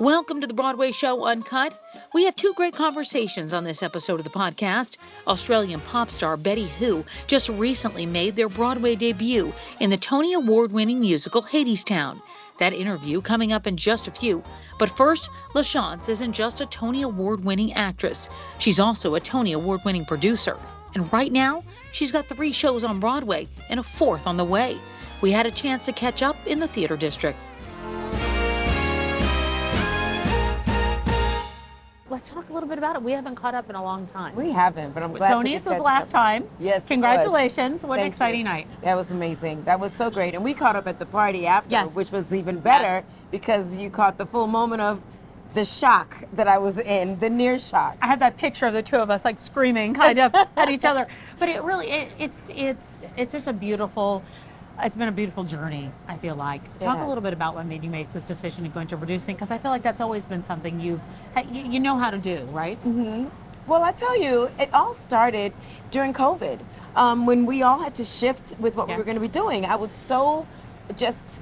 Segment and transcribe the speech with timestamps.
[0.00, 1.78] Welcome to the Broadway Show Uncut.
[2.14, 4.96] We have two great conversations on this episode of the podcast.
[5.26, 10.72] Australian pop star Betty Who just recently made their Broadway debut in the Tony Award
[10.72, 12.22] winning musical Hadestown.
[12.56, 14.42] That interview coming up in just a few.
[14.78, 19.82] But first, LaChanze isn't just a Tony Award winning actress, she's also a Tony Award
[19.84, 20.58] winning producer.
[20.94, 21.62] And right now,
[21.92, 24.78] she's got three shows on Broadway and a fourth on the way.
[25.20, 27.38] We had a chance to catch up in the theater district.
[32.10, 33.02] Let's talk a little bit about it.
[33.02, 34.34] We haven't caught up in a long time.
[34.34, 36.10] We haven't, but I'm glad Tony's to was last up.
[36.10, 36.48] time.
[36.58, 36.84] Yes.
[36.88, 37.84] Congratulations.
[37.84, 38.44] What an exciting you.
[38.44, 38.66] night.
[38.82, 39.62] That was amazing.
[39.62, 40.34] That was so great.
[40.34, 41.94] And we caught up at the party after, Yes.
[41.94, 43.04] which was even better Yes.
[43.30, 45.00] because you caught the full moment of
[45.54, 47.96] the shock that I was in, the near shock.
[48.02, 50.84] I had that picture of the two of us like screaming kind of at each
[50.84, 51.06] other.
[51.38, 54.22] But it really it, it's it's it's just a beautiful
[54.84, 56.62] it's been a beautiful journey, I feel like.
[56.78, 59.34] Talk a little bit about what made you make this decision to go into producing
[59.34, 61.00] because I feel like that's always been something you've
[61.50, 62.78] you, you know how to do, right?
[62.84, 63.26] Mm-hmm.
[63.66, 65.52] Well, I tell you, it all started
[65.90, 66.60] during COVID
[66.96, 68.94] um, when we all had to shift with what Yeah.
[68.94, 69.64] we were going to be doing.
[69.64, 70.46] I was so
[70.96, 71.40] just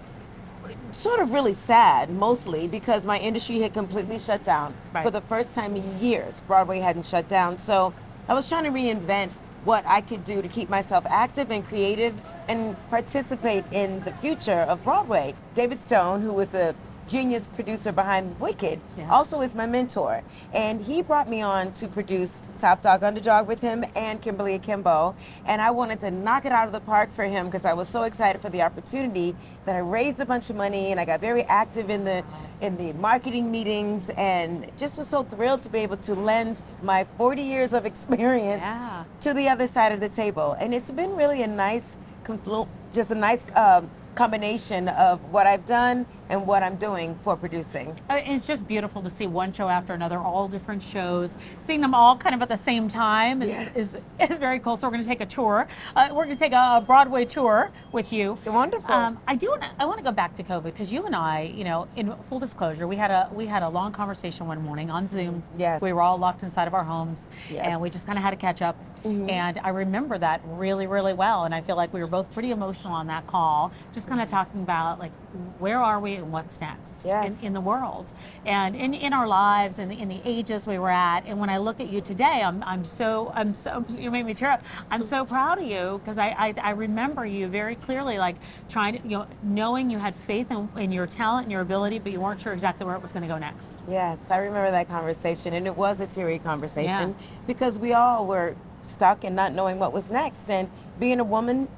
[0.91, 5.05] sort of really sad, mostly because my industry had completely shut down Right.
[5.05, 6.43] for the first time in years.
[6.47, 7.57] Broadway hadn't shut down.
[7.59, 7.95] So
[8.29, 9.31] I was trying to reinvent
[9.69, 14.61] what I could do to keep myself active and creative and participate in the future
[14.61, 15.35] of Broadway.
[15.53, 16.75] David Stone, who was a
[17.09, 19.11] genius producer behind Wicked, Yeah.
[19.11, 20.23] also is my mentor.
[20.55, 25.15] And he brought me on to produce Top Dog Underdog with him and Kimberly Akimbo.
[25.47, 27.89] And I wanted to knock it out of the park for him because I was
[27.89, 29.34] so excited for the opportunity
[29.65, 32.23] that I raised a bunch of money and I got very active in the
[32.61, 37.06] in the marketing meetings and just was so thrilled to be able to lend my
[37.17, 39.05] 40 years of experience Yeah.
[39.20, 40.56] to the other side of the table.
[40.61, 45.65] And it's been really a nice conflu- just a nice um, combination of what I've
[45.65, 47.98] done and what I'm doing for producing.
[48.11, 51.34] Uh, It's just beautiful to see one show after another, all different shows.
[51.61, 53.71] Seeing them all kind of at the same time is, Yes.
[53.75, 54.77] is, is very cool.
[54.77, 55.66] So we're going to take a tour.
[55.97, 58.39] Uh, we're going to take a Broadway tour with you.
[58.47, 58.94] Wonderful.
[58.94, 59.50] Um, I do.
[59.50, 62.12] Wanna, I want to go back to COVID because you and I, you know, in
[62.22, 65.43] full disclosure, we had a we had a long conversation one morning on Zoom.
[65.56, 65.81] Yes.
[65.81, 67.66] We were all locked inside of our homes, Yes.
[67.66, 68.77] And we just kind of had to catch up.
[69.05, 69.31] Mm-hmm.
[69.31, 71.45] And I remember that really, really well.
[71.45, 74.28] And I feel like we were both pretty emotional on that call, just kind of
[74.28, 75.12] talking about like
[75.59, 77.41] where are we what's next Yes.
[77.43, 78.12] in, in the world
[78.47, 81.25] and in, in our lives and in the ages we were at.
[81.27, 84.34] And when I look at you today, I'm, I'm so I'm so you made me
[84.34, 84.62] tear up.
[84.91, 88.37] I'm so proud of you because I, I I remember you very clearly, like
[88.69, 91.99] trying to you know knowing you had faith in, in your talent and your ability,
[91.99, 93.78] but you weren't sure exactly where it was going to go next.
[93.89, 97.27] Yes, I remember that conversation, and it was a teary conversation Yeah.
[97.47, 100.51] because we all were stuck and not knowing what was next.
[100.51, 100.69] And
[101.01, 101.69] being a woman,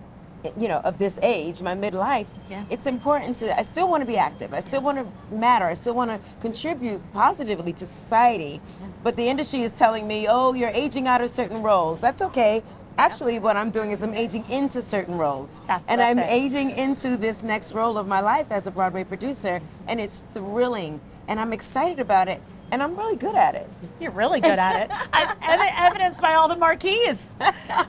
[0.59, 2.65] you know, of this age, my midlife, Yeah.
[2.71, 3.59] it's important to.
[3.59, 4.55] I still want to be active.
[4.55, 5.67] I still want to matter.
[5.67, 8.61] I still want to contribute positively to society.
[9.03, 12.01] But the industry is telling me, oh, you're aging out of certain roles.
[12.01, 12.63] That's okay.
[12.99, 15.61] Actually, what I'm doing is I'm aging into certain roles.
[15.67, 19.61] That's and I'm aging into this next role of my life as a Broadway producer,
[19.89, 23.69] and it's thrilling, and I'm excited about it, and I'm really good at it.
[24.01, 24.91] You're really good at it.
[25.13, 27.35] I, ev- evidenced by all the marquees.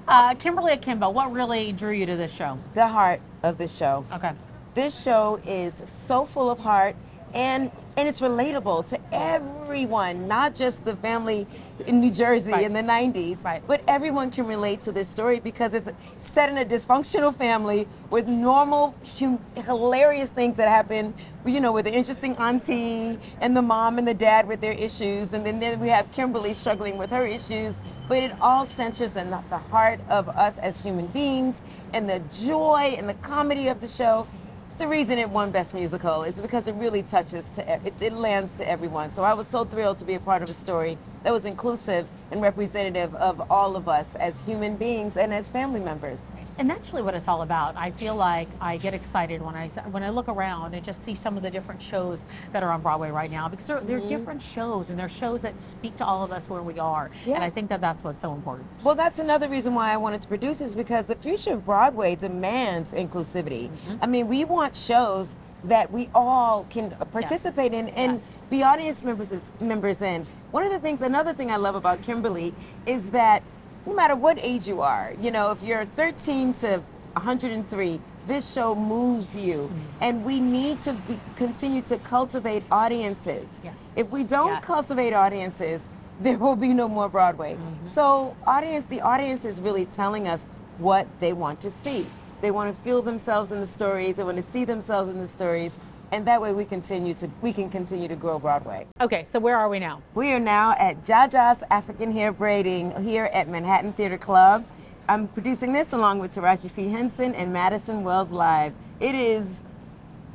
[0.08, 2.58] Uh, Kimberly Akimbo, what really drew you to this show?
[2.74, 4.06] The heart of the show.
[4.14, 4.32] Okay.
[4.74, 6.96] This show is so full of heart,
[7.34, 11.46] and and it's relatable to everyone, not just the family
[11.88, 12.64] in New Jersey Right.
[12.66, 13.62] in the 90s, Right.
[13.68, 18.28] but everyone can relate to this story because it's set in a dysfunctional family with
[18.28, 21.14] normal, hum- hilarious things that happen,
[21.46, 25.34] you know, with the interesting auntie and the mom and the dad with their issues,
[25.34, 29.30] and then, then we have Kimberly struggling with her issues, but it all centers in
[29.30, 31.62] the the heart of us as human beings
[31.94, 34.26] and the joy and the comedy of the show.
[34.72, 36.24] It's the reason it won Best Musical.
[36.24, 39.12] It's because it really touches to it, it lands to everyone.
[39.12, 42.08] So I was so thrilled to be a part of a story that was inclusive
[42.32, 46.32] and representative of all of us as human beings and as family members.
[46.58, 47.76] And that's really what it's all about.
[47.76, 51.16] I feel like I get excited when I when I look around and just see
[51.16, 53.88] some of the different shows that are on Broadway right now because they're, Mm-hmm.
[53.88, 57.10] they're different shows and they're shows that speak to all of us where we are.
[57.26, 57.36] Yes.
[57.36, 58.68] And I think that that's what's so important.
[58.84, 62.16] Well, that's another reason why I wanted to produce is because the future of Broadway
[62.16, 63.70] demands inclusivity.
[64.02, 68.30] I mean, we want shows that we all can participate in and Yes.
[68.50, 70.26] be audience members members in.
[70.52, 72.54] One of the things, another thing I love about Kimberly
[72.86, 73.42] is that
[73.86, 76.84] no matter what age you are, you know, if you're 13 to
[77.14, 79.80] 103, this show moves you, mm-hmm.
[80.02, 83.60] and we need to be, continue to cultivate audiences.
[83.64, 83.74] Yes.
[83.96, 84.66] If we don't Yes.
[84.66, 85.90] cultivate audiences,
[86.22, 87.56] there will be no more Broadway.
[87.56, 87.88] Mm-hmm.
[87.88, 90.46] So audience, the audience is really telling us
[90.78, 92.06] what they want to see.
[92.42, 94.16] They want to feel themselves in the stories.
[94.16, 95.78] They want to see themselves in the stories.
[96.12, 98.86] And that way we continue to we can continue to grow Broadway.
[99.00, 100.02] Okay, so where are we now?
[100.14, 104.66] We are now at Jaja's African Hair Braiding here at Manhattan Theater Club.
[105.08, 106.90] I'm producing this along with Taraji P.
[106.90, 108.74] Henson and Madison Wells Live.
[109.00, 109.62] It is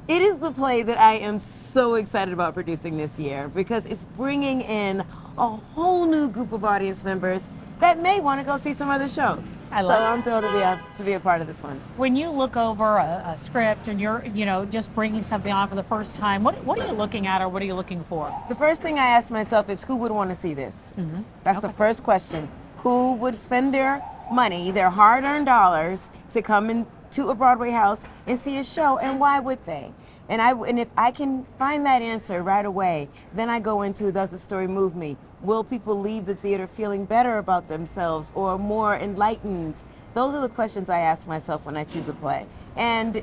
[0.09, 4.05] it is the play that I am so excited about producing this year because it's
[4.05, 5.05] bringing in
[5.37, 7.49] a whole new group of audience members
[7.81, 9.43] that may want to go see some other shows.
[9.71, 10.05] I so love it.
[10.05, 11.81] I'm thrilled to be a, to be a part of this one.
[11.97, 15.69] When you look over a, a script and you're, you know, just bringing something on
[15.69, 18.03] for the first time, what, what are you looking at or what are you looking
[18.05, 18.35] for?
[18.49, 20.93] The first thing I ask myself is who would want to see this?
[20.99, 21.23] Mm-hmm.
[21.45, 22.49] That's the first question.
[22.79, 24.03] Who would spend their
[24.33, 28.99] money, their hard earned dollars, to come into a Broadway house and see a show,
[28.99, 29.93] and why would they?
[30.29, 34.11] And, I, and if I can find that answer right away, then I go into
[34.11, 35.17] does the story move me?
[35.43, 39.83] Will people leave the theater feeling better about themselves or more enlightened?
[40.15, 42.47] Those are the questions I ask myself when I choose a play.
[42.77, 43.23] And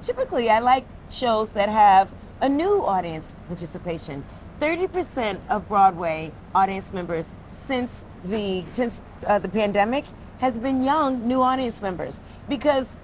[0.00, 4.24] typically, I like shows that have a new audience participation.
[4.58, 10.04] 30% of Broadway audience members since the since uh, the pandemic
[10.38, 12.96] has been young new audience members because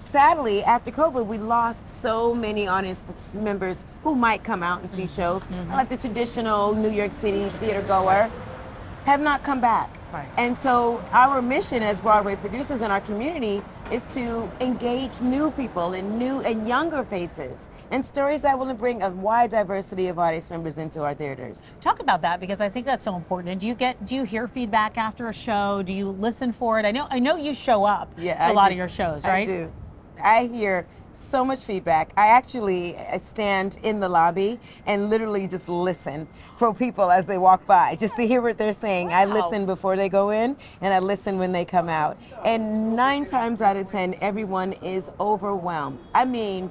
[0.00, 3.02] sadly after COVID we lost so many audience
[3.32, 5.22] members who might come out and see mm-hmm.
[5.22, 5.72] shows mm-hmm.
[5.72, 8.30] like the traditional New York City theater goer
[9.04, 9.90] have not come back.
[10.12, 10.28] Right.
[10.38, 13.62] And so our mission as Broadway producers in our community
[13.92, 19.02] is to engage new people and new and younger faces and stories that will bring
[19.02, 21.62] a wide diversity of audience members into our theaters.
[21.80, 23.52] Talk about that because I think that's so important.
[23.52, 25.82] And do you get, do you hear feedback after a show?
[25.82, 26.86] Do you listen for it?
[26.86, 28.72] I know, I know you show up Yeah, a I lot do.
[28.72, 29.48] of your shows, right?
[29.48, 29.72] I do.
[30.22, 32.12] I hear so much feedback.
[32.16, 36.26] I actually uh, stand in the lobby and literally just listen
[36.56, 39.12] for people as they walk by, just to hear what they're saying.
[39.12, 42.16] I listen before they go in and I listen when they come out.
[42.44, 45.98] And nine times out of 10, everyone is overwhelmed.
[46.14, 46.70] I mean,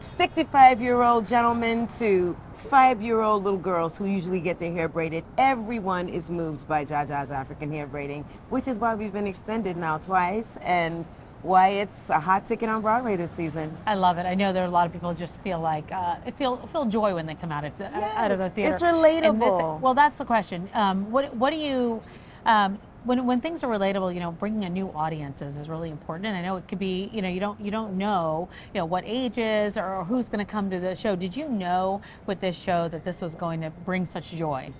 [0.00, 4.88] 65 year old gentlemen to five year old little girls who usually get their hair
[4.88, 5.24] braided.
[5.38, 9.96] Everyone is moved by Jaja's African hair braiding, which is why we've been extended now
[9.98, 11.06] twice and
[11.42, 13.76] why it's a hot ticket on Broadway this season.
[13.86, 14.26] I love it.
[14.26, 16.84] I know there are a lot of people who just feel like uh, feel feel
[16.84, 17.86] joy when they come out of the,
[18.18, 18.72] out of the theater.
[18.74, 18.96] it's And
[19.40, 19.80] this- relatable.
[19.80, 20.68] well, that's the question.
[20.74, 22.02] Um, what what do you
[22.44, 24.12] um, when when things are relatable?
[24.12, 26.26] You know, bringing a new audiences is really important.
[26.26, 28.84] And I know it could be you know you don't you don't know you know
[28.86, 31.14] what ages or who's going to come to the show.
[31.14, 34.72] Did you know with this show that this was going to bring such joy?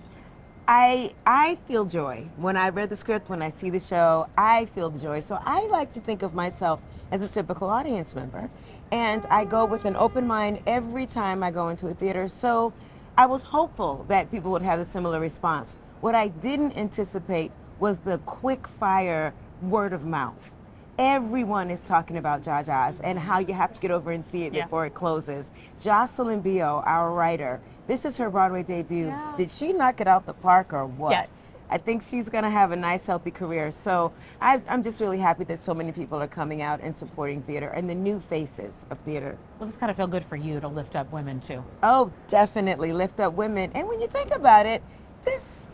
[0.70, 4.28] I I feel joy when I read the script, when I see the show.
[4.36, 5.20] I feel the joy.
[5.20, 6.80] So I like to think of myself
[7.10, 8.50] as a typical audience member,
[8.92, 12.28] and I go with an open mind every time I go into a theater.
[12.28, 12.74] So
[13.16, 15.74] I was hopeful that people would have a similar response.
[16.02, 19.32] What I didn't anticipate was the quick fire
[19.62, 20.54] word of mouth.
[20.98, 24.52] Everyone is talking about Jaja's and how you have to get over and see it
[24.52, 24.64] Yeah.
[24.64, 25.50] before it closes.
[25.80, 29.06] Jocelyn Bioh, our writer, this is her Broadway debut.
[29.06, 29.34] Yeah.
[29.36, 31.10] Did she knock it out the park or what?
[31.10, 31.52] Yes.
[31.70, 33.70] I think she's going to have a nice, healthy career.
[33.70, 37.42] So I, I'm just really happy that so many people are coming out and supporting
[37.42, 39.36] theater and the new faces of theater.
[39.58, 41.62] Well, this kind of feel good for you to lift up women too.
[41.82, 43.70] Oh, definitely lift up women.
[43.74, 44.82] And when you think about it,
[45.24, 45.68] this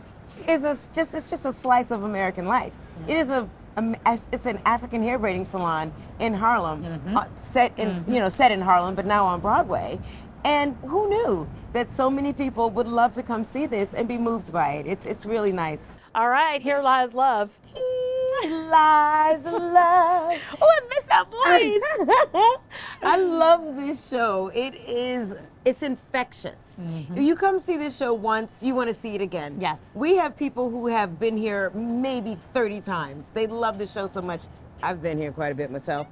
[0.49, 2.75] is a, just it's just a slice of American life.
[3.07, 3.95] It is a, a
[4.31, 6.83] it's an African hair braiding salon in Harlem,
[7.15, 9.99] uh, set in you know set in Harlem, but now on Broadway.
[10.45, 14.19] And who knew that so many people would love to come see this and be
[14.19, 14.85] moved by it?
[14.85, 15.91] It's it's really nice.
[16.13, 17.57] All right, here lies love.
[17.73, 20.39] Here lies love.
[20.61, 22.59] Oh, I miss that voice.
[23.01, 24.51] I love this show.
[24.53, 25.35] It is
[25.65, 26.85] it's infectious.
[27.15, 29.57] If you come see this show once, you want to see it again.
[29.59, 29.89] Yes.
[29.95, 33.31] We have people who have been here maybe 30 times.
[33.33, 34.41] They love the show so much.
[34.83, 36.05] I've been here quite a bit myself.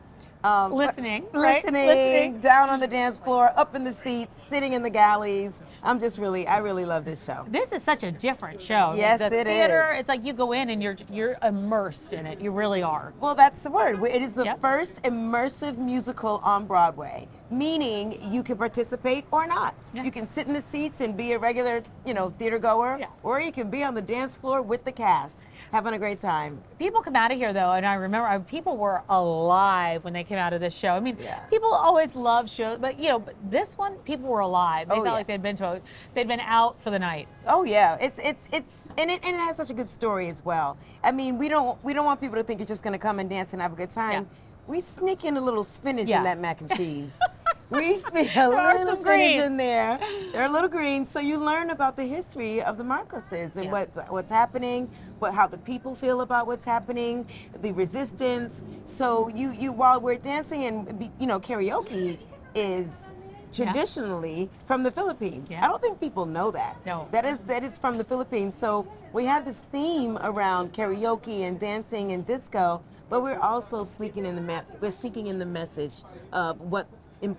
[0.43, 1.63] Um, Listening, right?
[1.63, 2.39] listening, Listening.
[2.39, 5.61] down on the dance floor, up in the seats, sitting in the galleys.
[5.81, 7.45] I'm just really, I really love this show.
[7.47, 8.91] This is such a different show.
[8.93, 10.01] Yes, the it theater, is.
[10.01, 12.41] It's like you go in and you're you're immersed in it.
[12.41, 13.13] You really are.
[13.21, 14.03] Well, that's the word.
[14.03, 14.59] It is the Yep.
[14.59, 19.75] first immersive musical on Broadway, meaning you can participate or not.
[19.93, 20.03] Yeah.
[20.03, 23.07] You can sit in the seats and be a regular, you know, theater goer, Yeah.
[23.21, 26.59] or you can be on the dance floor with the cast, having a great time.
[26.79, 30.23] People come out of here though, and I remember uh, people were alive when they
[30.23, 30.89] came out of this show.
[30.89, 31.39] I mean, Yeah.
[31.49, 34.89] people always love shows, but you know, but this one, people were alive.
[34.89, 35.81] They Oh, felt like they'd been to, a,
[36.15, 37.27] they'd been out for the night.
[37.47, 40.43] Oh yeah, it's it's it's and it, and it has such a good story as
[40.43, 40.77] well.
[41.03, 43.29] I mean, we don't we don't want people to think you're just gonna come and
[43.29, 44.27] dance and have a good time.
[44.65, 47.11] We sneak in a little spinach in that mac and cheese.
[47.69, 49.43] we sneak a little spinach greens.
[49.43, 49.99] in there.
[50.35, 53.71] Are a little greens, so you learn about the history of the Marcoses and Yeah.
[53.71, 54.89] what what's happening,
[55.19, 57.25] what how the people feel about what's happening,
[57.61, 58.63] the resistance.
[58.85, 62.17] So you you while we're dancing and you know karaoke
[62.55, 63.11] is
[63.51, 65.49] traditionally from the Philippines.
[65.51, 65.63] Yeah.
[65.63, 66.75] I don't think people know that.
[66.85, 67.07] No.
[67.11, 68.55] That is that is from the Philippines.
[68.55, 74.25] So we have this theme around karaoke and dancing and disco, but we're also speaking
[74.25, 76.87] in the me- we're speaking in the message of what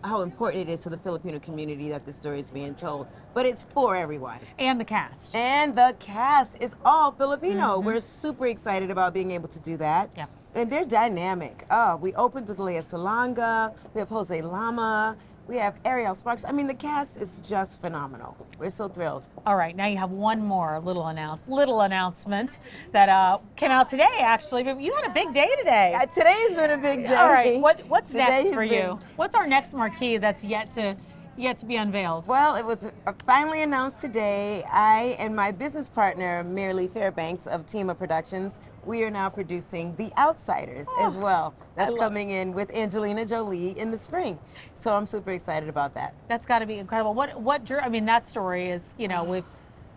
[0.02, 3.06] how important it is to the Filipino community that the story is being told.
[3.32, 4.38] But it's for everyone.
[4.58, 5.34] And the cast.
[5.34, 7.78] And the cast is all Filipino.
[7.78, 10.10] We're super excited about being able to do that.
[10.10, 10.20] Mm-hmm.
[10.20, 10.26] Yeah.
[10.60, 11.64] And they're dynamic.
[11.70, 16.44] Oh, we opened with Lea Salonga, we have Jose Llana, we have Ariel Sparks.
[16.44, 18.36] I mean, the cast is just phenomenal.
[18.58, 19.28] We're so thrilled.
[19.44, 22.58] All right, now you have one more little announce little announcement
[22.92, 24.62] that uh, came out today actually.
[24.62, 25.94] But you had a big day today.
[25.94, 27.14] Uh, today's been a big day.
[27.14, 28.98] All right, what what's Today next has for been- you?
[29.16, 30.96] What's our next marquee that's yet to
[31.36, 32.26] yet to be unveiled?
[32.26, 32.88] Well, it was
[33.26, 34.64] finally announced today.
[34.70, 40.12] I and my business partner, Marilee Fairbanks of Tima Productions, we are now producing The
[40.18, 41.54] Outsiders as oh, well.
[41.76, 44.38] That's coming in with Angelina Jolie in the spring.
[44.74, 46.14] So I'm super excited about that.
[46.28, 47.14] That's got to be incredible.
[47.14, 47.78] What what drew?
[47.78, 49.42] I mean, that story is you know we.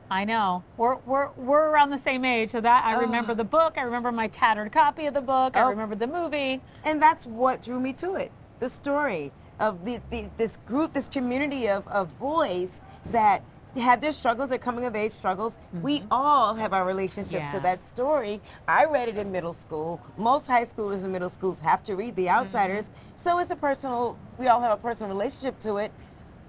[0.10, 3.78] I know we're we're we're around the same age, so that I remember the book.
[3.78, 5.58] I remember my tattered copy of the book.
[5.58, 5.70] I Oh.
[5.70, 6.62] remember the movie.
[6.86, 8.32] And that's what drew me to it.
[8.60, 12.80] The story of the, the this group, this community of, of boys
[13.12, 13.44] that
[13.80, 15.58] had their struggles, their coming of age struggles.
[15.82, 16.08] We mm-hmm.
[16.12, 17.52] all have our relationship Yeah.
[17.52, 18.42] to that story.
[18.68, 20.02] I read it in middle school.
[20.18, 22.90] Most high schoolers and middle schools have to read The Outsiders.
[22.90, 23.12] Mm-hmm.
[23.16, 25.92] So it's a personal, we all have a personal relationship to it.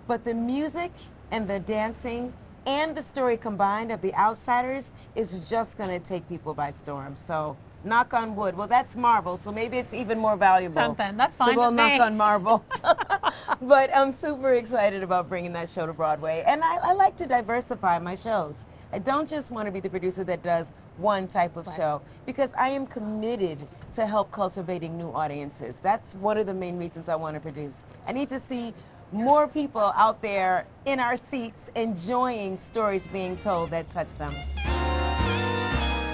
[0.06, 0.92] But the music
[1.30, 2.32] and the dancing
[2.66, 7.16] and the story combined of The Outsiders is just going to take people by storm.
[7.16, 8.56] So knock on wood.
[8.56, 10.74] Well, that's marble, so maybe it's even more valuable.
[10.74, 11.16] Something.
[11.16, 12.64] That's So fine we'll knock on marble.
[13.62, 16.42] but I'm super excited about bringing that show to Broadway.
[16.46, 18.66] And I, I like to diversify my shows.
[18.92, 22.54] I don't just want to be the producer that does one type of show because
[22.54, 25.78] I am committed to help cultivating new audiences.
[25.82, 27.84] That's one of the main reasons I want to produce.
[28.06, 28.72] I need to see
[29.12, 34.34] more people out there in our seats enjoying stories being told that touch them.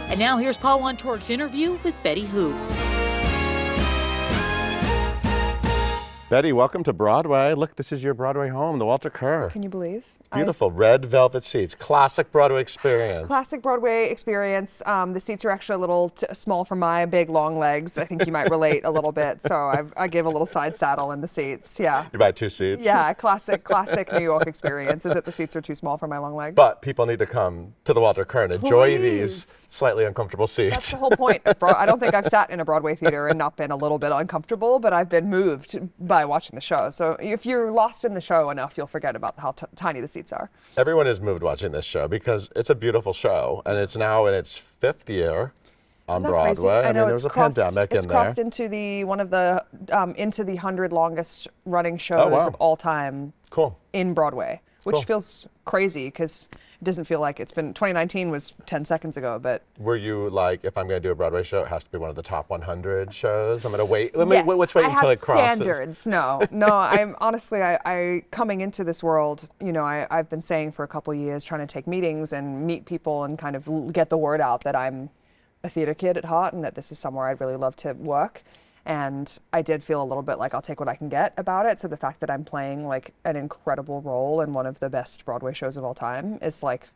[0.09, 2.55] And now here's Paul Wontorek's interview with Betty Who.
[6.35, 7.55] Betty, welcome to Broadway.
[7.55, 9.51] Look, this is your Broadway home, the Walter Kerr.
[9.51, 10.05] Can you believe?
[10.35, 13.29] Beautiful red velvet seats, classic Broadway experience.
[13.29, 14.83] Classic Broadway experience.
[14.85, 17.99] Um, the seats are actually a little t- small for my big long legs.
[17.99, 19.41] I think you might relate a little bit.
[19.43, 21.79] So I, I give a little side saddle in the seats.
[21.79, 22.07] Yeah.
[22.13, 22.85] You buy two seats.
[22.85, 25.07] Yeah, classic, classic New York experience.
[25.07, 26.57] Is it the seats are too small for my long legs?
[26.57, 30.75] But people need to come to the Walter Kerr and enjoy these slightly uncomfortable seats.
[30.75, 31.43] That's the whole point.
[31.47, 34.11] I don't think I've sat in a Broadway theater and not been a little bit
[34.11, 36.91] uncomfortable, but I've been moved by watching the show.
[36.91, 40.09] So if you're lost in the show enough, you'll forget about how t- tiny the
[40.09, 40.51] seats are.
[40.77, 44.35] Everyone is moved watching this show because it's a beautiful show and it's now in
[44.35, 45.53] its fifth year
[46.09, 46.63] on Isn't crazy?
[46.63, 46.89] Broadway.
[46.89, 49.65] I know mean, it's there's a crossed, pandemic it's crossed into the one of the
[49.91, 52.47] um, into the hundred longest running shows Oh, wow.
[52.47, 53.79] of all time Cool.
[53.95, 55.03] in Broadway, which Cool.
[55.03, 56.49] feels crazy because
[56.81, 60.61] it doesn't feel like it's been 2019 was 10 seconds ago, but Were you like,
[60.65, 62.23] if I'm going to do a Broadway show, it has to be one of the
[62.23, 63.65] top 100 shows?
[63.65, 64.15] I'm going to wait.
[64.17, 65.57] Let me, Yeah, let's wait I until have it crosses.
[65.57, 66.07] standards.
[66.07, 66.69] No, no.
[66.69, 70.83] I'm honestly, I, I coming into this world, you know, I, I've been saying for
[70.85, 74.19] a couple years, trying to take meetings and meet people and kind of get the
[74.19, 75.11] word out that I'm
[75.63, 78.43] a theater kid at heart and that this is somewhere I'd really love to work.
[78.87, 81.67] And I did feel a little bit like I'll take what I can get about
[81.67, 81.81] it.
[81.81, 85.25] So the fact that I'm playing like an incredible role in one of the best
[85.25, 86.89] Broadway shows of all time is like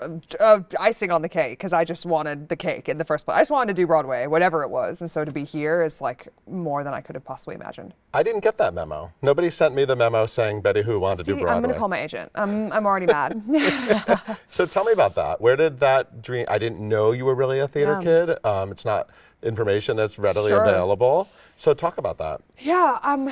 [0.00, 3.36] uh, icing on the cake because I just wanted the cake in the first place.
[3.36, 6.00] I just wanted to do Broadway, whatever it was, and so to be here is
[6.00, 7.94] like more than I could have possibly imagined.
[8.14, 9.12] I didn't get that memo.
[9.22, 11.52] Nobody sent me the memo saying Betty Who wanted to do Broadway.
[11.56, 12.30] I'm gonna call my agent.
[12.34, 13.42] I'm I'm already mad.
[14.48, 15.40] So tell me about that.
[15.40, 16.44] Where did that dream?
[16.48, 18.26] I didn't know you were really a theater Yeah.
[18.26, 18.44] kid.
[18.44, 19.10] Um, it's not
[19.42, 20.60] information that's readily Sure.
[20.60, 21.28] available.
[21.56, 22.40] So talk about that.
[22.58, 23.30] Yeah, um,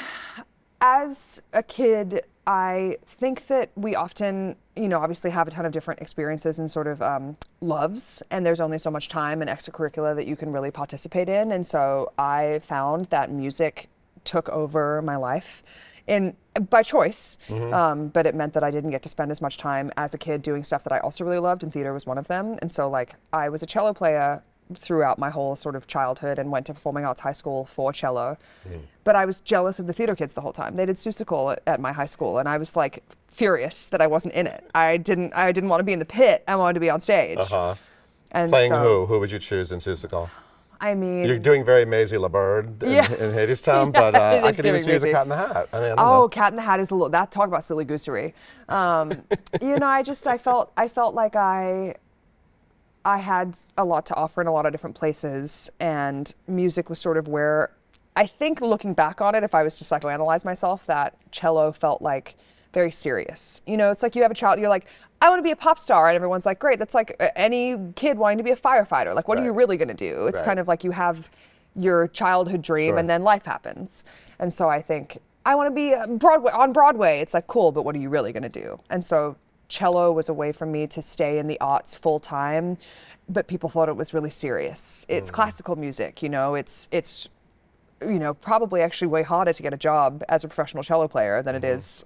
[0.81, 5.73] as a kid, I think that we often, you know, obviously have a ton of
[5.73, 10.17] different experiences and sort of um, loves, and there's only so much time and extracurricular
[10.17, 11.53] that you can really participate in.
[11.53, 13.91] And so I found that music
[14.25, 15.63] took over my life.
[16.07, 16.35] In,
[16.71, 17.37] by choice,
[17.71, 20.19] um, but it meant that I didn't get to spend as much time as a
[20.19, 22.59] kid doing stuff that I also really loved, and theater was one of them.
[22.63, 24.43] And so, like, I was a cello player
[24.75, 28.37] throughout my whole sort of childhood and went to performing arts high school for cello.
[29.05, 30.77] But I was jealous of the theater kids the whole time.
[30.77, 34.07] They did Seussical at, at my high school, and I was like furious that I
[34.07, 34.69] wasn't in it.
[34.75, 35.33] I didn't.
[35.35, 36.45] I didn't want to be in the pit.
[36.47, 37.39] I wanted to be on stage.
[37.39, 37.75] Uh-huh.
[38.33, 39.07] And Playing so, who?
[39.07, 40.29] Who would you choose in Seussical?
[40.81, 43.11] I mean, You're doing very Mayzie LaBird in, Yeah.
[43.13, 45.37] in Hadestown, Yeah, but uh, I could even see you as a cat in the
[45.37, 45.69] hat.
[45.73, 46.29] I mean, I Oh, know.
[46.29, 47.09] Cat in the Hat is a little.
[47.09, 48.33] That talk about silly goosery.
[48.69, 49.11] Um,
[49.61, 51.97] you know, I just I felt I felt like I
[53.09, 56.99] I had a lot to offer in a lot of different places, and music was
[57.01, 57.71] sort of where
[58.17, 62.03] I think looking back on it, if I was to psychoanalyze myself, that cello felt
[62.03, 62.37] like
[62.75, 63.63] very serious.
[63.67, 64.89] You know, it's like you have a child, you're like,
[65.23, 66.09] I want to be a pop star.
[66.09, 69.15] And everyone's like, great, that's like any kid wanting to be a firefighter.
[69.15, 70.27] Like, what are you really going to do?
[70.27, 70.45] It's Right.
[70.45, 71.31] kind of like you have
[71.77, 72.99] your childhood dream Sure.
[72.99, 74.05] and then life happens.
[74.39, 77.21] And so I think, I want to be uh, Broadway on Broadway.
[77.21, 78.79] It's like, cool, but what are you really going to do?
[78.91, 79.37] And so
[79.69, 82.79] cello was a way for me to stay in the arts full time.
[83.29, 85.05] But people thought it was really serious.
[85.09, 87.29] It's classical music, you know, it's, it's,
[88.01, 91.43] you know, probably actually way harder to get a job as a professional cello player
[91.43, 92.05] than it is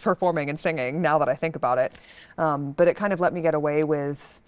[0.00, 1.92] performing and singing now that I think about it.
[2.38, 4.40] Um, but it kind of let me get away with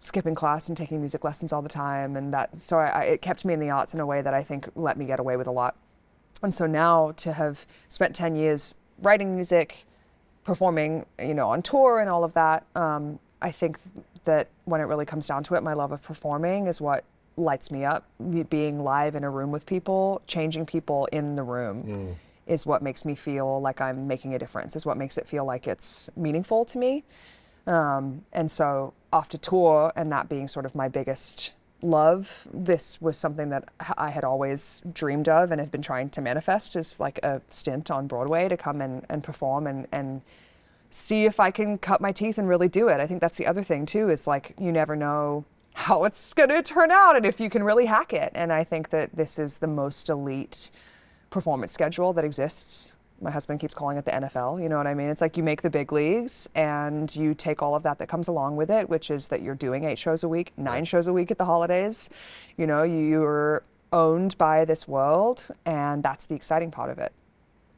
[0.00, 2.16] skipping class and taking music lessons all the time.
[2.16, 4.34] And that, so I, I, it kept me in the arts in a way that
[4.34, 5.76] I think let me get away with a lot.
[6.42, 9.86] And so now to have spent 10 years writing music,
[10.44, 13.78] performing, you know, on tour and all of that, um, I think
[14.24, 17.04] that when it really comes down to it, my love of performing is what
[17.36, 18.06] lights me up.
[18.48, 23.04] Being live in a room with people, changing people in the room is what makes
[23.04, 26.64] me feel like I'm making a difference, is what makes it feel like it's meaningful
[26.66, 27.04] to me.
[27.66, 31.52] Um, and so after tour and that being sort of my biggest
[31.84, 36.20] love, this was something that I had always dreamed of and had been trying to
[36.20, 40.22] manifest as like a stint on Broadway to come and, and perform and, and
[40.90, 43.00] see if I can cut my teeth and really do it.
[43.00, 46.62] I think that's the other thing too, is like you never know how it's gonna
[46.62, 48.32] turn out and if you can really hack it.
[48.34, 50.70] And I think that this is the most elite
[51.30, 52.94] performance schedule that exists.
[53.24, 54.62] My husband keeps calling it the NFL.
[54.62, 55.08] You know what I mean?
[55.08, 58.28] It's like you make the big leagues and you take all of that that comes
[58.28, 61.12] along with it, which is that you're doing eight shows a week, nine shows a
[61.12, 62.10] week at the holidays.
[62.58, 63.62] You know, you're
[63.94, 67.12] owned by this world, and that's the exciting part of it.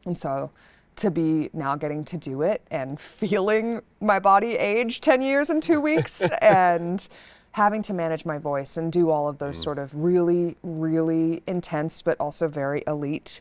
[0.05, 0.51] And so
[0.97, 5.63] to be now getting to do it and feeling my body age 10 years and
[5.63, 7.09] two weeks and
[7.53, 9.65] having to manage my voice and do all of those mm.
[9.65, 13.41] sort of really, really intense but also very elite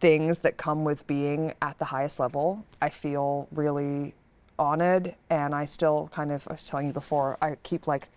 [0.00, 4.14] things that come with being at the highest level, I feel really
[4.58, 5.14] honored.
[5.28, 8.08] And I still kind of, I was telling you before, I keep like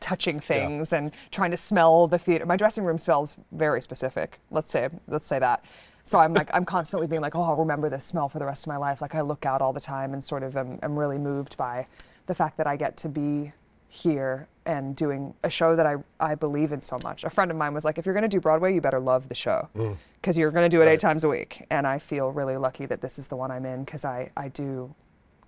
[0.00, 2.44] touching things and trying to smell the theater.
[2.44, 4.38] My dressing room smells very specific.
[4.50, 5.64] Let's say, let's say that.
[6.04, 8.64] So I'm like, I'm constantly being like, oh, I'll remember this smell for the rest
[8.64, 9.00] of my life.
[9.00, 11.86] Like I look out all the time and sort of am, am really moved by
[12.26, 13.52] the fact that I get to be
[13.92, 17.24] here and doing a show that I, I believe in so much.
[17.24, 19.28] A friend of mine was like, if you're going to do Broadway, you better love
[19.28, 19.68] the show
[20.16, 21.66] because you're going to do it eight times a week.
[21.70, 24.48] And I feel really lucky that this is the one I'm in because I, I
[24.48, 24.94] do,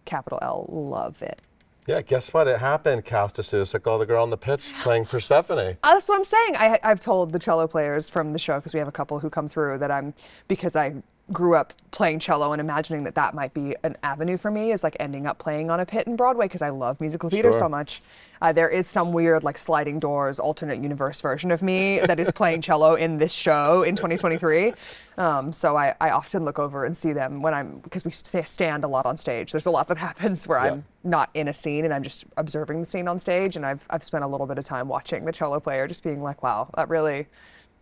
[0.05, 1.41] capital L, love it.
[1.87, 2.47] Yeah, guess what?
[2.47, 3.07] It happened.
[3.07, 5.59] Cast Casta Seussical, the girl in the pits, playing Persephone.
[5.59, 6.57] Uh, That's what I'm saying.
[6.57, 9.31] I, I've told the cello players from the show because we have a couple who
[9.31, 10.13] come through that I'm
[10.49, 10.97] because I
[11.33, 14.85] grew up playing cello and imagining that that might be an avenue for me is
[14.85, 17.61] like ending up playing on a pit in Broadway because I love musical theater Sure.
[17.61, 18.03] so much.
[18.43, 22.31] Uh, there is some weird like sliding doors alternate universe version of me that is
[22.31, 24.75] playing cello in this show in 2023.
[25.17, 28.47] Um, so I, I often look over and see them when I'm because we st-
[28.47, 29.53] stand a lot on stage.
[29.53, 30.73] There's a lot that happens where Yeah.
[30.73, 33.57] I'm not in a scene and I'm just observing the scene on stage.
[33.57, 36.23] And I've, I've spent a little bit of time watching the cello player, just being
[36.23, 37.29] like, wow, that really,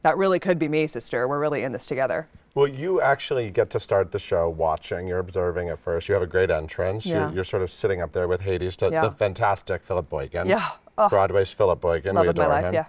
[0.03, 1.27] that really could be me, sister.
[1.27, 2.29] We're really in this together.
[2.55, 5.07] Well, you actually get to start the show watching.
[5.07, 6.09] You're observing at first.
[6.09, 7.07] You have a great entrance.
[7.07, 7.27] Yeah.
[7.27, 9.03] You're, you're sort of sitting up there with Hades, the, Yeah.
[9.03, 10.47] the fantastic Phillip Boykin.
[10.47, 10.69] Yeah.
[10.99, 11.09] Oh.
[11.09, 12.15] Broadway's Phillip Boykin.
[12.15, 12.65] Love we adore life.
[12.67, 12.75] him.
[12.75, 12.85] Yeah.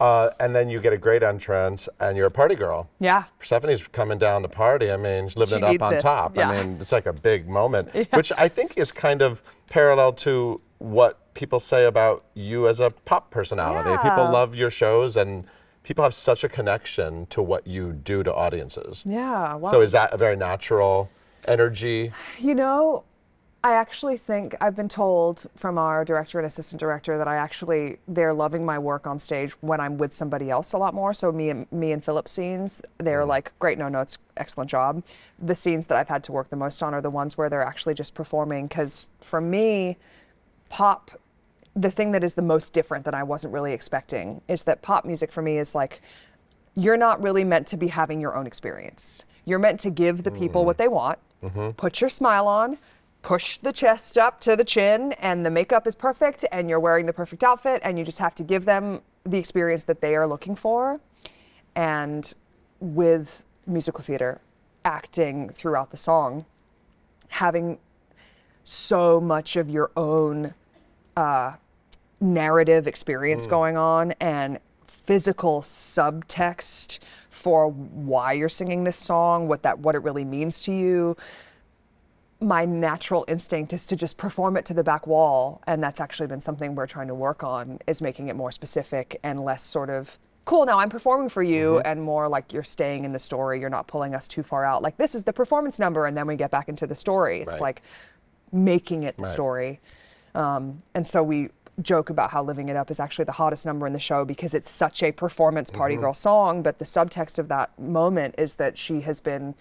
[0.00, 2.88] Uh, and then you get a great entrance, and you're a party girl.
[3.00, 3.24] Yeah.
[3.38, 4.90] Persephone's coming down to party.
[4.90, 6.36] I mean, she's living She it up on this, top.
[6.36, 6.48] yeah.
[6.48, 10.60] I mean, it's like a big moment, which I think is kind of parallel to
[10.78, 13.90] what people say about you as a pop personality.
[14.02, 15.44] People love your shows, and
[15.82, 19.02] people have such a connection to what you do to audiences.
[19.06, 19.54] Yeah.
[19.54, 19.70] Wow.
[19.70, 21.10] So is that a very natural
[21.46, 22.12] energy?
[22.38, 23.04] You know,
[23.62, 27.98] I actually think I've been told from our director and assistant director that I actually
[28.08, 31.12] they're loving my work on stage when I'm with somebody else a lot more.
[31.12, 33.28] So me and me and Philip scenes, they're mm.
[33.28, 35.02] like great no notes, excellent job.
[35.38, 37.62] The scenes that I've had to work the most on are the ones where they're
[37.62, 39.98] actually just performing cuz for me
[40.70, 41.10] pop
[41.80, 45.04] the thing that is the most different that I wasn't really expecting is that pop
[45.04, 46.02] music for me is like
[46.74, 49.24] you're not really meant to be having your own experience.
[49.46, 51.18] You're meant to give the people what they want,
[51.76, 52.78] put your smile on,
[53.22, 57.06] push the chest up to the chin, and the makeup is perfect, and you're wearing
[57.06, 60.26] the perfect outfit, and you just have to give them the experience that they are
[60.26, 61.00] looking for.
[61.74, 62.32] And
[62.78, 64.40] with musical theater,
[64.84, 66.44] acting throughout the song,
[67.28, 67.78] having
[68.64, 70.54] so much of your own
[71.16, 71.56] uh,
[72.20, 76.98] narrative experience going on and physical subtext
[77.30, 81.16] for why you're singing this song, what that what it really means to you.
[82.42, 86.26] My natural instinct is to just perform it to the back wall, and that's actually
[86.26, 89.90] been something we're trying to work on is making it more specific and less sort
[89.90, 93.60] of cool, now I'm performing for you, and more like you're staying in the story.
[93.60, 94.82] You're not pulling us too far out.
[94.82, 97.40] Like this is the performance number, and then we get back into the story.
[97.40, 97.60] It's Right.
[97.60, 97.82] like
[98.52, 99.32] making it the Right.
[99.32, 99.80] story.
[100.34, 103.86] Um, and so we joke about how Living It Up is actually the hottest number
[103.86, 106.04] in the show because it's such a performance party mm-hmm.
[106.04, 106.62] girl song.
[106.62, 109.54] But the subtext of that moment is that she has been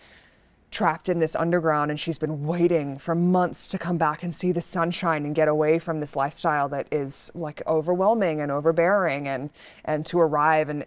[0.71, 4.51] trapped in this underground and she's been waiting for months to come back and see
[4.51, 9.49] the sunshine and get away from this lifestyle that is like overwhelming and overbearing and
[9.85, 10.85] and to arrive and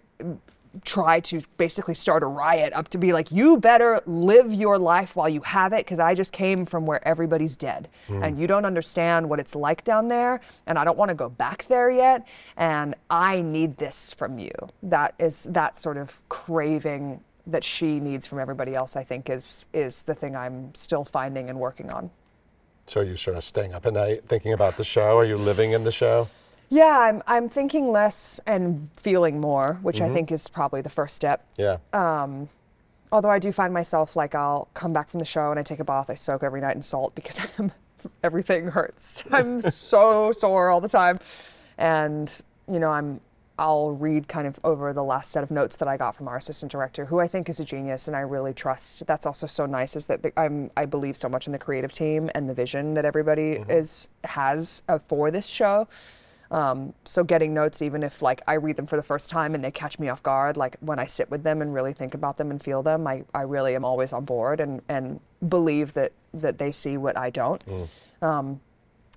[0.84, 5.14] try to basically start a riot up to be like you better live your life
[5.14, 8.22] while you have it because I just came from where everybody's dead hmm.
[8.22, 11.28] and you don't understand what it's like down there and I don't want to go
[11.28, 14.52] back there yet and I need this from you
[14.84, 19.66] that is that sort of craving that she needs from everybody else I think is
[19.72, 22.10] is the thing I'm still finding and working on
[22.86, 25.18] So are you sort of staying up at night thinking about the show?
[25.18, 26.28] Are you living in the show?
[26.72, 31.14] Yeah I'm I'm thinking less and feeling more which I think is probably the first
[31.14, 31.78] step Yeah.
[31.92, 32.48] Um,
[33.12, 35.78] although I do find myself like I'll come back from the show and I take
[35.78, 36.10] a bath.
[36.10, 37.70] I soak every night in salt because I'm,
[38.24, 39.22] everything hurts.
[39.30, 41.18] I'm so sore all the time,
[41.78, 43.20] and you know I'm.
[43.58, 46.38] I'll read kind of over the last set of notes that I got from our
[46.38, 49.06] assistant director, who I think is a genius, and I really trust.
[49.06, 51.92] That's also so nice is that the, I'm I believe so much in the creative
[51.92, 55.86] team and the vision that everybody is has uh, for this show.
[56.52, 59.64] Um, so getting notes, even if like I read them for the first time and
[59.64, 62.36] they catch me off guard, like when I sit with them and really think about
[62.36, 66.12] them and feel them, I, I really am always on board and, and believe that
[66.34, 67.62] that they see what I don't.
[68.20, 68.60] Um,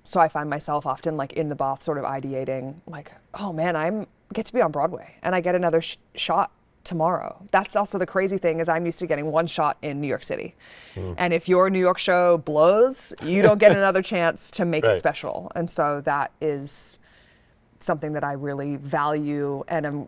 [0.06, 3.76] so I find myself often like in the bath, sort of ideating, like, oh man,
[3.76, 6.52] I'm get to be on Broadway and I get another sh- shot
[6.86, 7.36] tomorrow.
[7.52, 10.24] That's also the crazy thing is I'm used to getting one shot in New York
[10.24, 10.56] City,
[11.18, 14.94] and if your New York show blows, you don't get another chance to make Right.
[14.94, 15.52] it special.
[15.56, 17.00] And so that is
[17.86, 20.08] something that I really value and am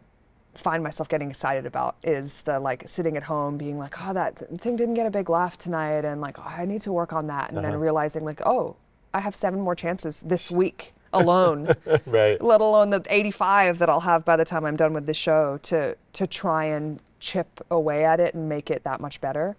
[0.56, 4.36] find myself getting excited about is the like sitting at home being like oh that
[4.60, 7.28] thing didn't get a big laugh tonight and like oh, I need to work on
[7.28, 8.76] that and then realizing like oh
[9.14, 11.74] I have seven more chances this week alone
[12.08, 12.42] Right.
[12.42, 15.60] let alone the 85 that I'll have by the time I'm done with the show
[15.64, 19.56] to to try and chip away at it and make it that much better.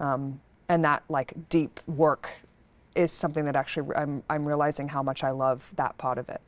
[0.00, 2.30] Um, and that like deep work
[2.94, 6.40] is something that actually I'm I'm realizing how much I love that part of it.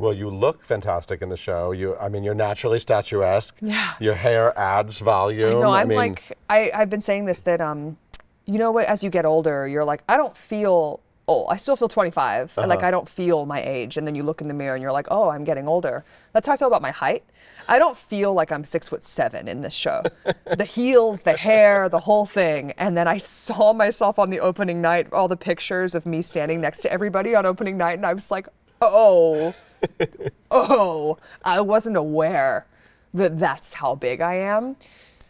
[0.00, 1.72] Well, you look fantastic in the show.
[1.72, 3.54] You, I mean, you're naturally statuesque.
[3.60, 3.92] Yeah.
[4.00, 5.60] Your hair adds volume.
[5.60, 7.98] No, I'm mean, like I, I've been saying this that um,
[8.46, 8.86] you know what?
[8.86, 11.48] As you get older, you're like I don't feel old.
[11.50, 13.98] I still feel 25, and like I don't feel my age.
[13.98, 16.02] And then you look in the mirror and you're like, oh, I'm getting older.
[16.32, 17.22] That's how I feel about my height.
[17.68, 20.02] I don't feel like I'm six foot seven in this show.
[20.56, 22.72] the heels, the hair, the whole thing.
[22.78, 26.58] And then I saw myself on the opening night, all the pictures of me standing
[26.58, 28.48] next to everybody on opening night, and I was like,
[28.80, 29.54] oh,
[30.50, 32.66] oh, I wasn't aware
[33.14, 34.76] that that's how big I am.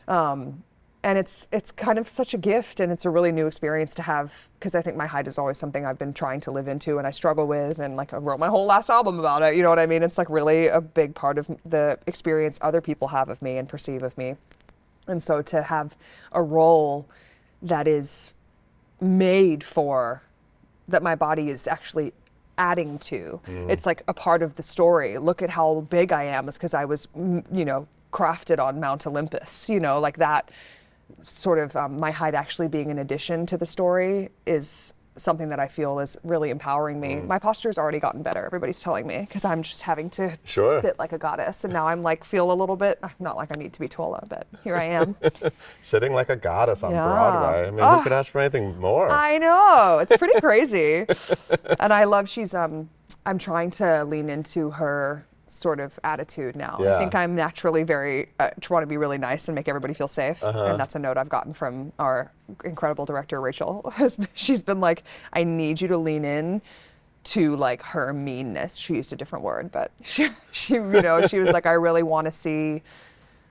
[0.09, 0.63] Um,
[1.03, 4.03] and it's it's kind of such a gift, and it's a really new experience to
[4.03, 6.99] have because I think my height is always something I've been trying to live into,
[6.99, 9.55] and I struggle with, and like I wrote my whole last album about it.
[9.55, 10.03] You know what I mean?
[10.03, 13.67] It's like really a big part of the experience other people have of me and
[13.67, 14.37] perceive of me,
[15.07, 15.97] and so to have
[16.33, 17.07] a role
[17.63, 18.35] that is
[19.01, 20.23] made for
[20.87, 22.13] that my body is actually
[22.59, 23.41] adding to.
[23.71, 25.19] It's like a part of the story.
[25.19, 28.81] Look at how big I am is because I was, mm, you know, crafted on
[28.81, 29.69] Mount Olympus.
[29.69, 30.51] You know, like that
[31.23, 35.61] sort of um, my height actually being an addition to the story is something that
[35.61, 37.17] I feel is really empowering me.
[37.17, 38.45] My posture's already gotten better.
[38.47, 40.81] Everybody's telling me because I'm just having to Sure.
[40.81, 43.59] sit like a goddess, and now I'm like feel a little bit not like I
[43.59, 45.17] need to be taller, but here I am.
[45.83, 47.05] sitting like a goddess on Yeah.
[47.07, 47.69] Broadway.
[47.69, 47.99] I mean, Ah.
[47.99, 49.11] who could ask for anything more?
[49.13, 49.99] I know.
[50.01, 51.07] It's pretty crazy.
[51.81, 52.89] and I love she's um
[53.27, 56.79] I'm trying to lean into her sort of attitude now.
[56.81, 56.97] Yeah.
[56.97, 60.09] I think I'm naturally very uh, want to be really nice and make everybody feel
[60.09, 60.43] safe.
[60.43, 60.67] Uh-huh.
[60.67, 62.33] And that's a note I've gotten from our
[62.65, 63.93] incredible director Rachel.
[64.35, 66.63] She's been like I need you to lean in
[67.23, 68.77] to like her meanness.
[68.77, 72.03] She used a different word, but she, she you know, she was like I really
[72.03, 72.83] want to see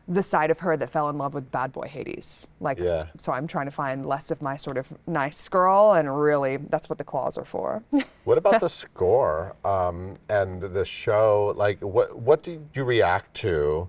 [0.09, 2.47] the side of her that fell in love with bad boy Hades.
[2.59, 3.05] Like, Yeah.
[3.17, 6.89] so I'm trying to find less of my sort of nice girl, and really, that's
[6.89, 7.83] what the claws are for.
[8.25, 11.53] What about the score um, and the show?
[11.55, 13.87] Like, what what did you react to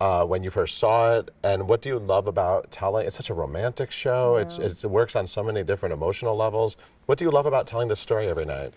[0.00, 3.06] uh, when you first saw it, and what do you love about telling?
[3.06, 4.36] It's such a romantic show.
[4.36, 6.76] It's, it's it works on so many different emotional levels.
[7.06, 8.74] What do you love about telling this story every night?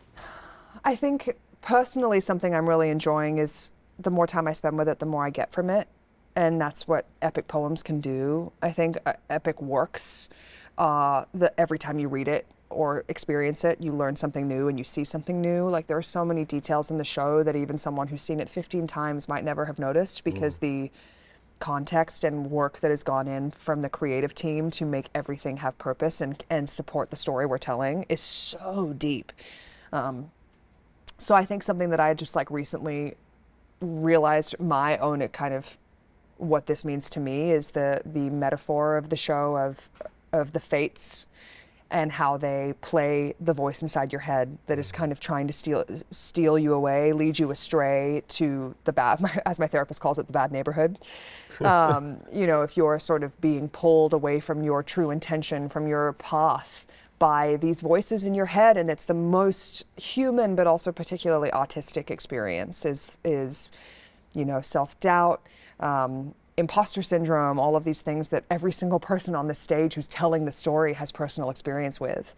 [0.84, 4.99] I think personally, something I'm really enjoying is the more time I spend with it,
[4.99, 5.88] the more I get from it.
[6.39, 8.54] And that's what epic poems can do.
[8.62, 10.30] I think uh, epic works.
[10.78, 14.80] Uh, the, every time you read it or experience it, you learn something new and
[14.80, 15.67] you see something new.
[15.67, 18.47] Like there are so many details in the show that even someone who's seen it
[18.47, 20.89] 15 times might never have noticed because the
[21.60, 25.78] context and work that has gone in from the creative team to make everything have
[25.78, 29.34] purpose and, and support the story we're telling is so deep.
[29.91, 30.32] Um,
[31.17, 33.15] so I think something that I just like recently
[33.82, 35.78] realized my own kind of
[36.39, 39.89] what this means to me is the the metaphor of the show of
[40.32, 41.28] of the fates
[41.91, 45.54] and how they play the voice inside your head that is kind of trying to
[45.54, 50.28] steal steal you away, lead you astray to the bad, as my therapist calls it,
[50.28, 50.97] the bad neighborhood.
[51.62, 55.88] Um, you know, if you're sort of being pulled away from your true intention, from
[55.88, 56.86] your path
[57.17, 62.12] by these voices in your head, and it's the most human but also particularly autistic
[62.12, 63.71] experience is is
[64.33, 65.45] you know self doubt.
[65.79, 70.07] Um, imposter syndrome, all of these things that every single person on the stage who's
[70.07, 72.35] telling the story has personal experience with.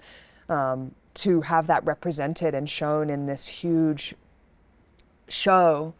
[0.47, 4.13] Um, to have that represented and shown in this huge
[5.27, 5.93] show,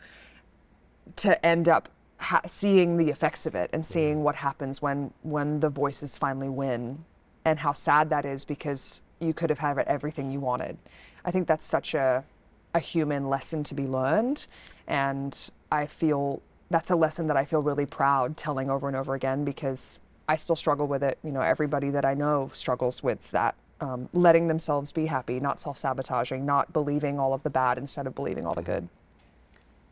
[1.18, 5.60] to end up ha- seeing the effects of it and seeing what happens when when
[5.60, 7.04] the voices finally win,
[7.44, 10.78] and how sad that is because you could have had everything you wanted.
[11.26, 12.24] I think that's such a
[12.74, 14.48] a human lesson to be learned,
[14.88, 19.14] and I feel that's a lesson that I feel really proud telling over and over
[19.14, 21.18] again because I still struggle with it.
[21.24, 23.56] You know, everybody that I know struggles with that.
[23.82, 28.06] Um, letting themselves be happy, not self sabotaging, not believing all of the bad instead
[28.06, 28.88] of believing all the good.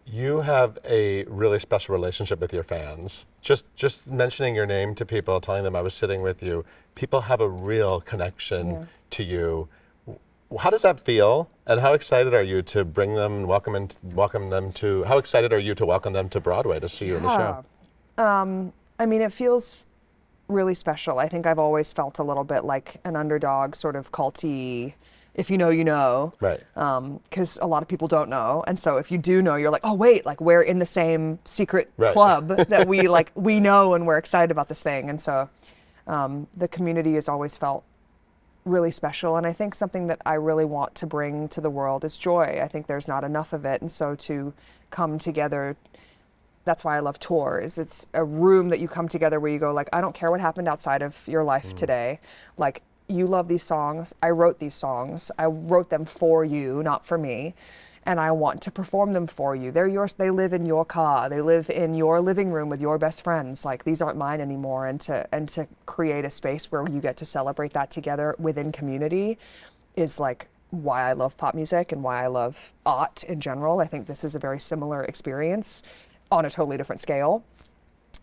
[0.05, 3.25] You have a really special relationship with your fans.
[3.41, 6.65] Just just mentioning your name to people, telling them I was sitting with you,
[6.95, 8.83] people have a real connection Yeah.
[9.11, 9.67] to you.
[10.57, 11.49] How does that feel?
[11.67, 15.03] And how excited are you to bring them and welcome and welcome them to?
[15.03, 18.23] How excited are you to welcome them to Broadway to see you in the show?
[18.23, 19.85] Um, I mean, it feels
[20.47, 21.19] really special.
[21.19, 24.93] I think I've always felt a little bit like an underdog, sort of culty.
[25.35, 26.33] If you know, you know.
[26.41, 26.59] Right.
[27.29, 29.83] Because a lot of people don't know, and so if you do know, you're like,
[29.85, 32.11] oh wait, like we're in the same secret Right.
[32.11, 35.47] club that we like we know and we're excited about this thing, and so
[36.07, 37.83] um, the community has always felt
[38.65, 39.37] really special.
[39.37, 42.59] And i think something that i really want to bring to the world is joy.
[42.61, 43.81] I think there's not enough of it.
[43.81, 44.53] And so to
[44.89, 45.77] come together
[46.65, 49.71] that's why i love tours it's a room that you come together where you go
[49.71, 51.75] like i don't care what happened outside of your life mm.
[51.75, 52.19] today.
[52.57, 54.13] Like you love these songs.
[54.21, 55.31] I wrote these songs.
[55.39, 57.55] I wrote them for you not for me
[58.09, 59.71] and I want to perform them for you.
[59.71, 60.15] They're yours.
[60.15, 61.29] They live in your car.
[61.29, 63.63] They live in your living room with your best friends.
[63.63, 64.87] Like these aren't mine anymore.
[64.87, 68.71] And to and to create a space where you get to celebrate that together within
[68.71, 69.37] community
[69.95, 73.79] is like why I love pop music and why I love art in general.
[73.79, 75.83] I think this is a very similar experience
[76.31, 77.43] on a totally different scale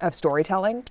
[0.01, 0.85] of storytelling.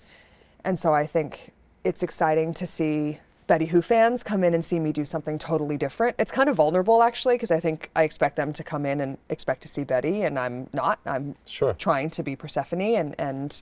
[0.63, 1.51] And so I think
[1.83, 5.77] it's exciting to see Betty Who fans come in and see me do something totally
[5.77, 6.15] different.
[6.17, 9.17] It's kind of vulnerable actually because I think I expect them to come in and
[9.29, 10.99] expect to see Betty and I'm not.
[11.05, 11.73] I'm Sure.
[11.73, 13.61] trying to be Persephone and and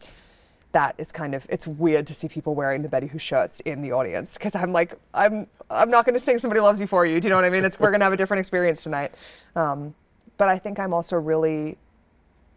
[0.71, 3.81] that is kind of it's weird to see people wearing the Betty Who shirts in
[3.81, 7.05] the audience because I'm like I'm I'm not going to sing Somebody Loves You for
[7.05, 7.19] You.
[7.19, 7.65] Do you know what I mean?
[7.65, 9.13] It's, we're going to have a different experience tonight.
[9.55, 9.93] Um,
[10.37, 11.77] but I think I'm also really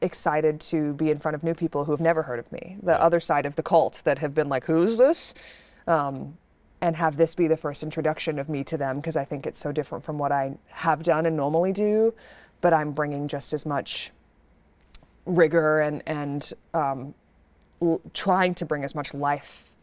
[0.00, 3.00] excited to be in front of new people who have never heard of me, the
[3.00, 5.34] other side of the cult that have been like, who's this?
[5.86, 6.36] Um,
[6.80, 9.58] and have this be the first introduction of me to them because I think it's
[9.58, 12.14] so different from what I have done and normally do.
[12.60, 14.10] But I'm bringing just as much
[15.24, 17.14] rigor and, and um,
[17.82, 19.74] l- trying to bring as much life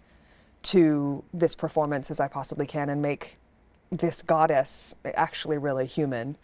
[0.64, 3.38] to this performance as I possibly can and make
[3.92, 6.38] this goddess actually really human.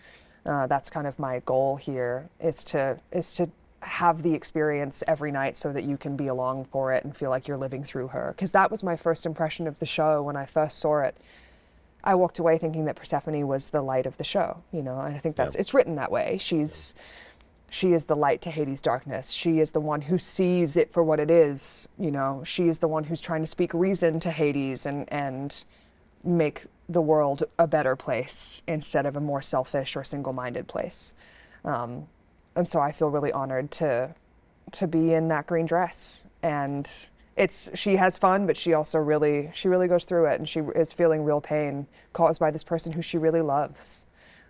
[0.45, 3.49] Uh, that's kind of my goal here is to is to
[3.81, 7.29] have the experience every night so that you can be along for it and feel
[7.29, 10.35] like you're living through her because that was my first impression of the show when
[10.35, 11.15] I first saw it.
[12.03, 15.15] I walked away thinking that Persephone was the light of the show, you know, and
[15.15, 16.37] I think that's it's written that way.
[16.39, 16.93] She's
[17.69, 19.31] she is the light to Hades' darkness.
[19.31, 21.87] She is the one who sees it for what it is.
[21.97, 25.63] You know, she is the one who's trying to speak reason to Hades and and
[26.23, 31.13] make the world a better place instead of a more selfish or single-minded place.
[31.63, 32.07] Um,
[32.55, 34.13] and so I feel really honored to
[34.71, 39.49] to be in that green dress and it's she has fun but she also really
[39.53, 42.91] she really goes through it and she is feeling real pain caused by this person
[42.91, 44.05] who she really loves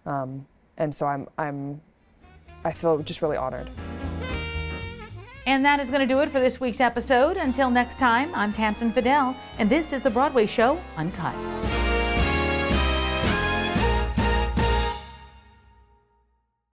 [0.05, 0.45] um,
[0.77, 1.81] and so I'm I'm
[2.63, 3.69] I feel just really honored.
[5.45, 7.37] And that is going to do it for this week's episode.
[7.37, 11.78] Until next time, I'm Tamsen Fadal, and this is the Broadway Show Uncut.